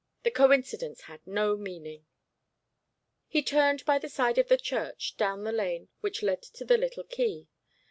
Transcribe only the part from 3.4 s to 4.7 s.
turned by the side of the